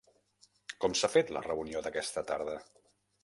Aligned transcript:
Com 0.85 0.95
s'ha 0.99 1.09
fet 1.17 1.29
la 1.37 1.45
reunió 1.45 1.83
d'aquesta 1.89 2.27
tarda? 2.31 2.57